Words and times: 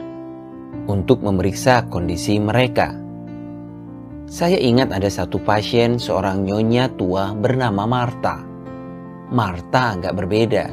untuk 0.86 1.26
memeriksa 1.26 1.82
kondisi 1.90 2.38
mereka. 2.38 2.94
Saya 4.26 4.58
ingat 4.58 4.94
ada 4.94 5.10
satu 5.10 5.42
pasien 5.42 5.98
seorang 5.98 6.46
nyonya 6.46 6.90
tua 6.94 7.34
bernama 7.34 7.86
Marta. 7.86 8.42
Marta 9.30 9.98
agak 9.98 10.14
berbeda. 10.14 10.66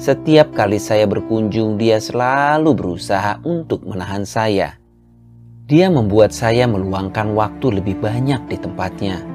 Setiap 0.00 0.52
kali 0.56 0.80
saya 0.80 1.04
berkunjung, 1.04 1.76
dia 1.76 2.00
selalu 2.00 2.72
berusaha 2.72 3.40
untuk 3.44 3.84
menahan 3.84 4.24
saya. 4.24 4.80
Dia 5.68 5.92
membuat 5.92 6.32
saya 6.32 6.64
meluangkan 6.64 7.36
waktu 7.36 7.80
lebih 7.80 8.00
banyak 8.00 8.48
di 8.48 8.56
tempatnya 8.58 9.29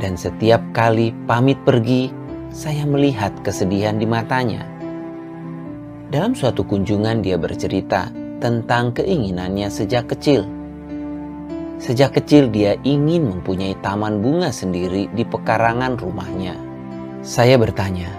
dan 0.00 0.16
setiap 0.16 0.64
kali 0.72 1.12
pamit 1.28 1.60
pergi, 1.62 2.08
saya 2.50 2.88
melihat 2.88 3.30
kesedihan 3.44 4.00
di 4.00 4.08
matanya. 4.08 4.64
Dalam 6.10 6.34
suatu 6.34 6.66
kunjungan, 6.66 7.22
dia 7.22 7.38
bercerita 7.38 8.10
tentang 8.42 8.90
keinginannya 8.96 9.70
sejak 9.70 10.10
kecil. 10.10 10.42
Sejak 11.78 12.18
kecil, 12.18 12.50
dia 12.50 12.74
ingin 12.82 13.30
mempunyai 13.30 13.78
taman 13.84 14.18
bunga 14.18 14.50
sendiri 14.50 15.06
di 15.14 15.22
pekarangan 15.22 16.00
rumahnya. 16.00 16.56
Saya 17.20 17.60
bertanya, 17.60 18.10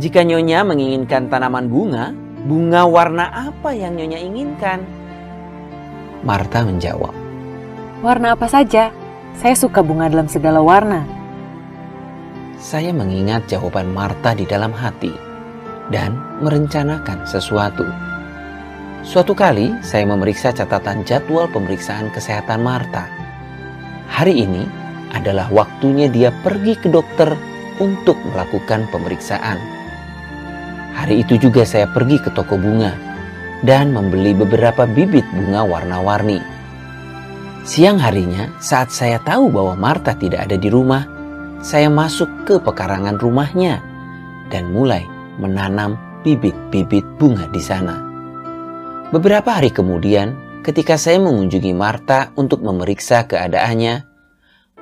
"Jika 0.00 0.24
Nyonya 0.24 0.64
menginginkan 0.66 1.30
tanaman 1.30 1.68
bunga, 1.70 2.10
bunga 2.48 2.88
warna 2.88 3.52
apa 3.52 3.76
yang 3.76 3.94
Nyonya 3.94 4.18
inginkan?" 4.18 4.82
Marta 6.26 6.66
menjawab, 6.66 7.14
"Warna 8.02 8.34
apa 8.34 8.48
saja?" 8.50 8.90
Saya 9.36 9.52
suka 9.52 9.84
bunga 9.84 10.08
dalam 10.08 10.30
segala 10.30 10.64
warna. 10.64 11.04
Saya 12.56 12.96
mengingat 12.96 13.44
jawaban 13.52 13.92
Marta 13.92 14.32
di 14.32 14.48
dalam 14.48 14.72
hati 14.72 15.12
dan 15.92 16.16
merencanakan 16.40 17.28
sesuatu. 17.28 17.84
Suatu 19.04 19.36
kali 19.36 19.72
saya 19.84 20.08
memeriksa 20.08 20.52
catatan 20.56 21.04
jadwal 21.04 21.48
pemeriksaan 21.52 22.08
kesehatan 22.12 22.64
Marta. 22.64 23.08
Hari 24.08 24.48
ini 24.48 24.64
adalah 25.12 25.48
waktunya 25.52 26.08
dia 26.08 26.32
pergi 26.44 26.76
ke 26.76 26.88
dokter 26.88 27.32
untuk 27.78 28.18
melakukan 28.32 28.88
pemeriksaan. 28.90 29.56
Hari 30.98 31.22
itu 31.22 31.38
juga 31.38 31.62
saya 31.62 31.86
pergi 31.86 32.18
ke 32.18 32.34
toko 32.34 32.58
bunga 32.58 32.90
dan 33.62 33.94
membeli 33.94 34.34
beberapa 34.34 34.82
bibit 34.82 35.24
bunga 35.30 35.62
warna-warni. 35.62 36.57
Siang 37.68 38.00
harinya, 38.00 38.48
saat 38.64 38.88
saya 38.88 39.20
tahu 39.20 39.52
bahwa 39.52 39.76
Marta 39.76 40.16
tidak 40.16 40.48
ada 40.48 40.56
di 40.56 40.72
rumah, 40.72 41.04
saya 41.60 41.92
masuk 41.92 42.48
ke 42.48 42.56
pekarangan 42.64 43.20
rumahnya 43.20 43.84
dan 44.48 44.72
mulai 44.72 45.04
menanam 45.36 46.00
bibit-bibit 46.24 47.04
bunga 47.20 47.44
di 47.52 47.60
sana. 47.60 48.00
Beberapa 49.12 49.60
hari 49.60 49.68
kemudian, 49.68 50.32
ketika 50.64 50.96
saya 50.96 51.20
mengunjungi 51.20 51.76
Marta 51.76 52.32
untuk 52.40 52.64
memeriksa 52.64 53.28
keadaannya, 53.28 54.00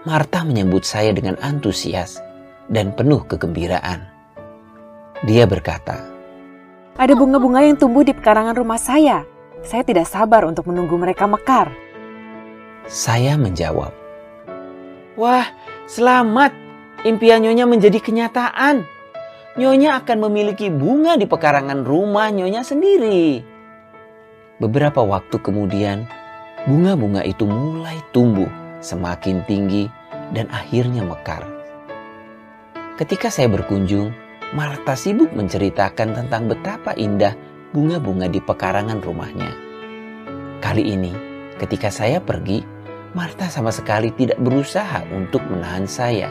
Marta 0.06 0.47
menyambut 0.47 0.87
saya 0.87 1.10
dengan 1.10 1.34
antusias 1.43 2.22
dan 2.71 2.94
penuh 2.94 3.27
kegembiraan. 3.27 4.06
Dia 5.27 5.43
berkata, 5.50 6.06
"Ada 6.94 7.19
bunga-bunga 7.19 7.66
yang 7.66 7.75
tumbuh 7.83 8.06
di 8.06 8.15
pekarangan 8.15 8.55
rumah 8.55 8.78
saya. 8.78 9.27
Saya 9.66 9.83
tidak 9.83 10.06
sabar 10.06 10.47
untuk 10.47 10.71
menunggu 10.71 10.94
mereka 10.94 11.27
mekar." 11.27 11.85
Saya 12.86 13.34
menjawab, 13.34 13.91
Wah, 15.19 15.50
selamat. 15.91 16.54
Impian 17.02 17.42
Nyonya 17.42 17.66
menjadi 17.66 17.98
kenyataan. 17.98 18.86
Nyonya 19.58 19.98
akan 19.98 20.30
memiliki 20.30 20.70
bunga 20.70 21.19
di 21.19 21.26
pekarangan 21.26 21.82
rumah 21.82 22.30
Nyonya 22.30 22.62
sendiri. 22.62 23.42
Beberapa 24.62 25.02
waktu 25.02 25.34
kemudian, 25.42 26.06
bunga-bunga 26.70 27.26
itu 27.26 27.42
mulai 27.42 27.98
tumbuh 28.14 28.48
semakin 28.78 29.42
tinggi 29.50 29.91
dan 30.30 30.47
akhirnya 30.54 31.03
mekar. 31.03 31.42
Ketika 32.94 33.34
saya 33.34 33.50
berkunjung, 33.50 34.14
Marta 34.54 34.94
sibuk 34.94 35.34
menceritakan 35.34 36.14
tentang 36.14 36.47
betapa 36.47 36.94
indah 36.94 37.34
bunga-bunga 37.74 38.30
di 38.30 38.38
pekarangan 38.38 39.03
rumahnya. 39.03 39.50
Kali 40.62 40.86
ini, 40.86 41.10
ketika 41.58 41.91
saya 41.91 42.22
pergi, 42.22 42.75
Marta 43.16 43.49
sama 43.49 43.72
sekali 43.72 44.12
tidak 44.12 44.37
berusaha 44.44 45.00
untuk 45.09 45.41
menahan 45.49 45.88
saya. 45.88 46.28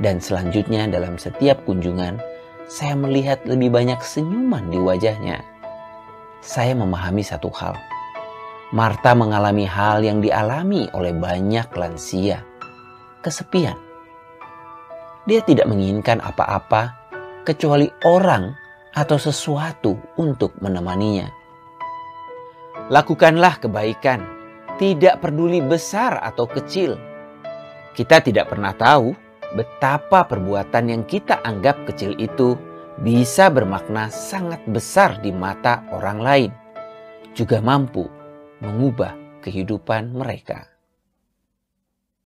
Dan 0.00 0.16
selanjutnya 0.16 0.88
dalam 0.88 1.20
setiap 1.20 1.60
kunjungan, 1.68 2.16
saya 2.64 2.96
melihat 2.96 3.44
lebih 3.44 3.68
banyak 3.68 4.00
senyuman 4.00 4.64
di 4.72 4.80
wajahnya. 4.80 5.44
Saya 6.40 6.72
memahami 6.72 7.20
satu 7.20 7.52
hal. 7.52 7.76
Marta 8.72 9.12
mengalami 9.12 9.68
hal 9.68 10.00
yang 10.00 10.24
dialami 10.24 10.88
oleh 10.96 11.12
banyak 11.12 11.68
lansia. 11.76 12.40
Kesepian. 13.20 13.76
Dia 15.28 15.44
tidak 15.44 15.68
menginginkan 15.68 16.24
apa-apa 16.24 16.96
kecuali 17.44 17.92
orang 18.08 18.56
atau 18.96 19.20
sesuatu 19.20 20.00
untuk 20.16 20.56
menemaninya. 20.64 21.28
Lakukanlah 22.88 23.60
kebaikan 23.60 24.37
tidak 24.78 25.20
peduli 25.20 25.58
besar 25.58 26.22
atau 26.22 26.46
kecil. 26.46 26.94
Kita 27.92 28.22
tidak 28.22 28.54
pernah 28.54 28.72
tahu 28.72 29.12
betapa 29.58 30.22
perbuatan 30.24 30.94
yang 30.94 31.02
kita 31.02 31.42
anggap 31.42 31.82
kecil 31.90 32.14
itu 32.16 32.54
bisa 33.02 33.50
bermakna 33.50 34.10
sangat 34.10 34.62
besar 34.70 35.18
di 35.18 35.34
mata 35.34 35.82
orang 35.90 36.18
lain, 36.18 36.50
juga 37.34 37.58
mampu 37.58 38.06
mengubah 38.62 39.14
kehidupan 39.42 40.14
mereka. 40.14 40.77